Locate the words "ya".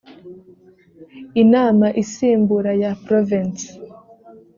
2.81-2.91